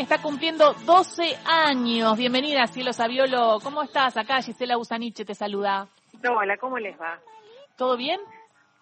[0.00, 2.16] Está cumpliendo 12 años.
[2.16, 3.58] Bienvenida, Cielo Saviolo.
[3.62, 4.16] ¿Cómo estás?
[4.16, 5.88] Acá Gisela Usaniche te saluda.
[6.26, 7.20] Hola, ¿cómo les va?
[7.76, 8.18] ¿Todo bien?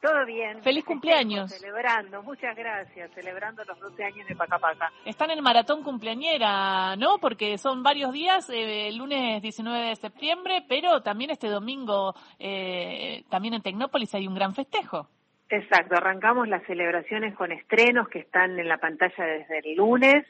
[0.00, 0.62] Todo bien.
[0.62, 1.50] Feliz cumpleaños.
[1.50, 4.92] Celebrando, muchas gracias, celebrando los 12 años de Pacapaca.
[5.04, 7.18] Están en maratón cumpleañera, ¿no?
[7.18, 13.24] Porque son varios días, eh, el lunes 19 de septiembre, pero también este domingo, eh,
[13.28, 15.08] también en Tecnópolis hay un gran festejo.
[15.50, 20.24] Exacto, arrancamos las celebraciones con estrenos que están en la pantalla desde el lunes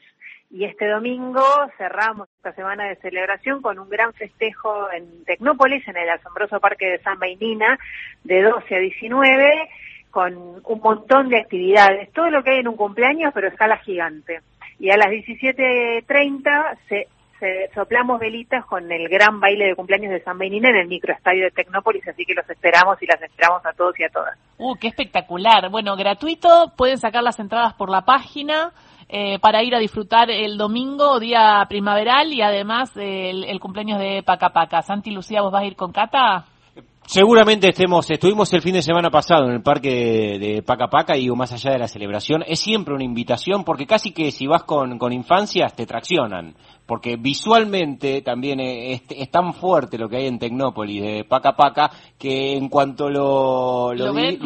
[0.51, 1.43] y este domingo
[1.77, 6.87] cerramos esta semana de celebración con un gran festejo en Tecnópolis, en el asombroso parque
[6.87, 7.77] de San Nina,
[8.23, 9.69] de 12 a 19,
[10.09, 14.41] con un montón de actividades, todo lo que hay en un cumpleaños, pero escala gigante.
[14.79, 17.07] Y a las 17.30 se,
[17.39, 21.45] se, soplamos velitas con el gran baile de cumpleaños de San Nina en el microestadio
[21.45, 24.37] de Tecnópolis, así que los esperamos y las esperamos a todos y a todas.
[24.57, 25.69] ¡Uh, qué espectacular!
[25.69, 28.71] Bueno, gratuito, pueden sacar las entradas por la página
[29.07, 34.49] eh, para ir a disfrutar el domingo, día primaveral, y además el, cumpleaños de Paca
[34.49, 34.83] Paca.
[34.83, 36.45] Santi Lucía, ¿vos vas a ir con Cata?
[37.11, 41.27] Seguramente estemos, estuvimos el fin de semana pasado en el parque de, Paca Paca y
[41.29, 44.99] más allá de la celebración, es siempre una invitación porque casi que si vas con,
[44.99, 46.53] con infancias te traccionan
[46.89, 52.57] porque visualmente también es, tan fuerte lo que hay en Tecnópolis de Paca Paca que
[52.57, 54.39] en cuanto lo, lo, ven,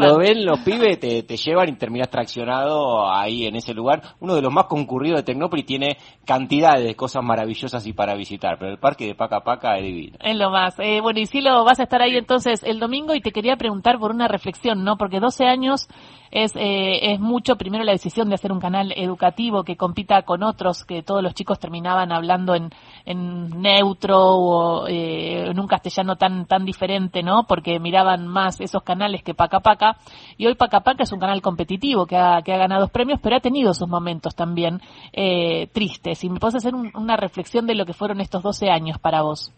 [0.45, 4.01] los pibes te, llevan y terminas traccionado ahí en ese lugar.
[4.19, 8.57] Uno de los más concurridos de Tecnópolis tiene cantidades de cosas maravillosas y para visitar,
[8.59, 10.17] pero el parque de Paca Paca es divino.
[10.19, 10.77] Es lo más.
[10.79, 13.55] Eh, bueno, y si lo vas a estar ahí entonces el domingo y te quería
[13.55, 14.97] preguntar por una reflexión, ¿no?
[14.97, 15.87] Porque 12 años
[16.33, 20.43] es, eh, es mucho, primero la decisión de hacer un canal educativo que compita con
[20.43, 22.71] otros, que todos los chicos terminaban hablando en,
[23.05, 27.43] en neutro o eh, en un castellano tan, tan diferente, ¿no?
[27.47, 29.97] Porque miraban más esos canales que Paca Paca.
[30.37, 33.35] Y hoy Paca Paca es un canal competitivo que ha, que ha ganado premios, pero
[33.35, 34.81] ha tenido sus momentos también
[35.11, 36.23] eh, tristes.
[36.23, 39.53] Y me puedes hacer una reflexión de lo que fueron estos 12 años para vos.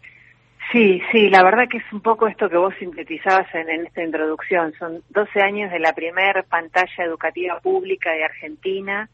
[0.72, 4.72] Sí, sí, la verdad que es un poco esto que vos sintetizabas en, esta introducción.
[4.78, 9.08] Son 12 años de la primer pantalla educativa pública de Argentina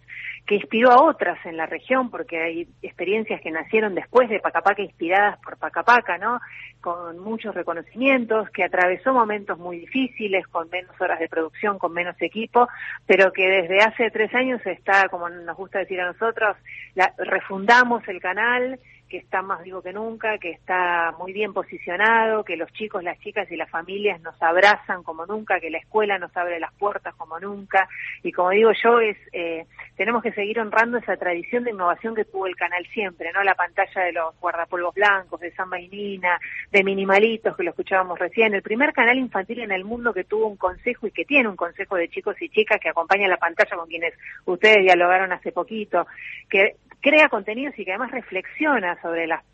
[0.47, 4.83] que inspiró a otras en la región, porque hay experiencias que nacieron después de Pacapaca
[4.83, 6.41] inspiradas por Pacapaca, ¿no?
[6.81, 12.21] Con muchos reconocimientos, que atravesó momentos muy difíciles, con menos horas de producción, con menos
[12.21, 12.67] equipo,
[13.07, 16.57] pero que desde hace tres años está, como nos gusta decir a nosotros,
[16.95, 18.81] la, refundamos el canal,
[19.13, 23.19] que está más vivo que nunca, que está muy bien posicionado, que los chicos, las
[23.21, 27.15] chicas y las familias nos abrazan como nunca, que la escuela nos abre las puertas
[27.17, 27.87] como nunca.
[28.23, 29.67] Y como digo yo, es eh,
[29.99, 33.43] tenemos que seguir honrando esa tradición de innovación que tuvo el canal siempre, ¿no?
[33.43, 36.41] La pantalla de los guardapolvos blancos, de San Nina,
[36.71, 38.55] de Minimalitos, que lo escuchábamos recién.
[38.55, 41.57] El primer canal infantil en el mundo que tuvo un consejo y que tiene un
[41.57, 44.15] consejo de chicos y chicas que acompaña la pantalla con quienes
[44.47, 46.07] ustedes dialogaron hace poquito,
[46.49, 49.45] que crea contenidos y que además reflexiona sobre las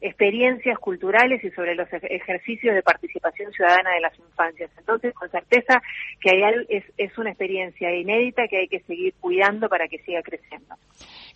[0.00, 4.70] experiencias culturales y sobre los ejercicios de participación ciudadana de las infancias.
[4.78, 5.82] Entonces, con certeza
[6.20, 10.22] que hay, es, es una experiencia inédita que hay que seguir cuidando para que siga
[10.22, 10.76] creciendo.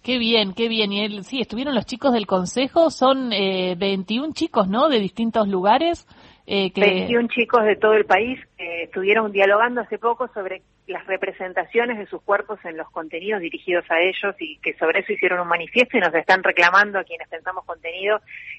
[0.03, 0.93] Qué bien, qué bien.
[0.93, 5.49] Y él, sí, estuvieron los chicos del Consejo, son eh, 21 chicos, ¿no?, de distintos
[5.49, 6.07] lugares.
[6.47, 6.81] Eh, que...
[6.81, 12.07] 21 chicos de todo el país que estuvieron dialogando hace poco sobre las representaciones de
[12.07, 15.97] sus cuerpos en los contenidos dirigidos a ellos y que sobre eso hicieron un manifiesto
[15.97, 18.19] y nos están reclamando a quienes pensamos contenido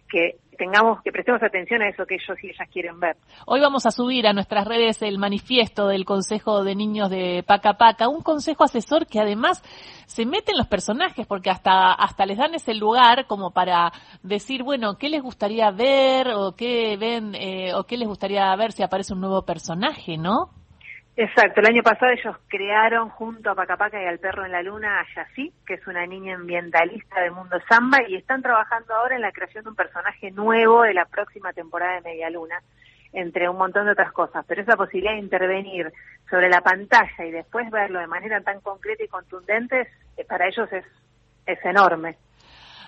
[0.09, 3.17] que tengamos que prestemos atención a eso que ellos y ellas quieren ver.
[3.45, 7.73] Hoy vamos a subir a nuestras redes el manifiesto del Consejo de Niños de Paca
[7.73, 9.61] Paca, un consejo asesor que además
[10.05, 13.91] se mete en los personajes porque hasta hasta les dan ese lugar como para
[14.21, 18.71] decir, bueno, ¿qué les gustaría ver o qué ven eh, o qué les gustaría ver
[18.71, 20.62] si aparece un nuevo personaje, ¿no?
[21.15, 24.99] Exacto, el año pasado ellos crearon junto a Pacapaca y al perro en la luna
[24.99, 29.21] a Yassi, que es una niña ambientalista del mundo samba, y están trabajando ahora en
[29.21, 32.59] la creación de un personaje nuevo de la próxima temporada de Media Luna,
[33.11, 34.43] entre un montón de otras cosas.
[34.47, 35.93] Pero esa posibilidad de intervenir
[36.31, 39.87] sobre la pantalla y después verlo de manera tan concreta y contundente,
[40.27, 40.85] para ellos es,
[41.45, 42.17] es enorme.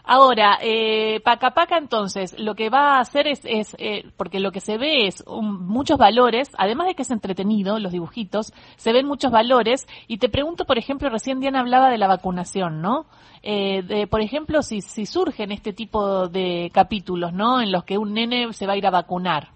[0.07, 4.51] Ahora, eh, Paca Paca entonces, lo que va a hacer es, es eh, porque lo
[4.51, 9.07] que se ve es muchos valores, además de que es entretenido, los dibujitos, se ven
[9.07, 13.07] muchos valores, y te pregunto, por ejemplo, recién Diana hablaba de la vacunación, ¿no?
[13.41, 17.62] Eh, de, por ejemplo, si, si surgen este tipo de capítulos, ¿no?
[17.62, 19.50] En los que un nene se va a ir a vacunar.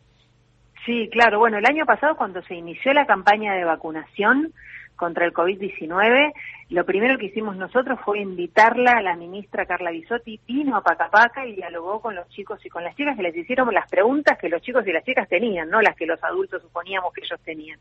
[0.85, 1.39] Sí, claro.
[1.39, 4.53] Bueno, el año pasado cuando se inició la campaña de vacunación,
[4.99, 6.33] contra el COVID-19,
[6.71, 11.47] lo primero que hicimos nosotros fue invitarla a la ministra Carla Bisotti, vino a Pacapaca
[11.47, 14.49] y dialogó con los chicos y con las chicas que les hicieron las preguntas que
[14.49, 17.79] los chicos y las chicas tenían, no las que los adultos suponíamos que ellos tenían.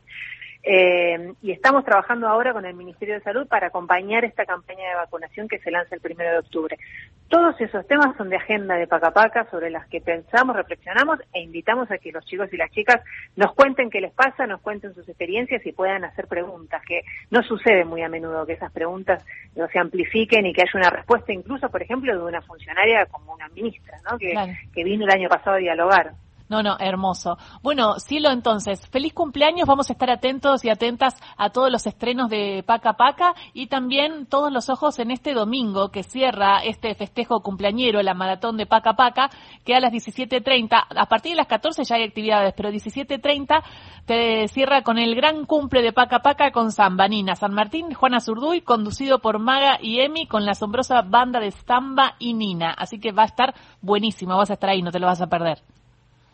[0.61, 4.95] Eh, y estamos trabajando ahora con el Ministerio de Salud para acompañar esta campaña de
[4.95, 6.77] vacunación que se lanza el primero de octubre.
[7.29, 11.89] Todos esos temas son de agenda de Pacapaca sobre las que pensamos, reflexionamos e invitamos
[11.91, 13.01] a que los chicos y las chicas
[13.37, 17.41] nos cuenten qué les pasa, nos cuenten sus experiencias y puedan hacer preguntas, que no
[17.43, 19.25] sucede muy a menudo que esas preguntas
[19.55, 23.33] no se amplifiquen y que haya una respuesta incluso, por ejemplo, de una funcionaria como
[23.33, 24.17] una ministra, ¿no?
[24.17, 24.33] que,
[24.73, 26.11] que vino el año pasado a dialogar.
[26.49, 27.37] No, no, hermoso.
[27.61, 29.67] Bueno, Cielo, entonces, feliz cumpleaños.
[29.67, 34.25] Vamos a estar atentos y atentas a todos los estrenos de Paca Paca y también
[34.25, 38.93] todos los ojos en este domingo que cierra este festejo cumpleañero, la maratón de Paca
[38.93, 39.29] Paca,
[39.63, 43.61] que a las 17.30, a partir de las 14 ya hay actividades, pero 17.30
[44.07, 48.61] te cierra con el gran cumple de Paca Paca con Zambanina, San Martín, Juana Zurduy,
[48.61, 52.71] conducido por Maga y Emi con la asombrosa banda de Stamba y Nina.
[52.71, 55.27] Así que va a estar buenísimo, vas a estar ahí, no te lo vas a
[55.27, 55.61] perder.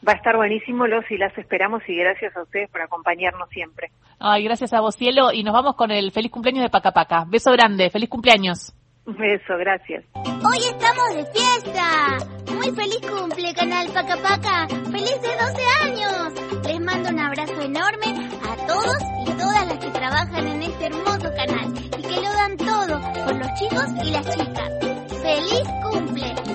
[0.07, 3.89] Va a estar buenísimo, los y las esperamos y gracias a ustedes por acompañarnos siempre.
[4.19, 7.25] Ay, gracias a vos, Cielo, y nos vamos con el feliz cumpleaños de Pacapaca.
[7.27, 8.73] Beso grande, feliz cumpleaños.
[9.05, 10.03] Beso, gracias.
[10.15, 12.17] Hoy estamos de fiesta.
[12.53, 14.67] Muy feliz cumple, canal Pacapaca.
[14.67, 16.65] Feliz de 12 años.
[16.65, 18.97] Les mando un abrazo enorme a todos
[19.27, 23.35] y todas las que trabajan en este hermoso canal y que lo dan todo por
[23.37, 24.71] los chicos y las chicas.
[25.21, 26.54] ¡Feliz cumple!